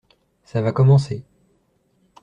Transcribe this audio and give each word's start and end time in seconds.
Ça 0.43 0.63
va 0.63 0.71
commencer. 0.73 1.23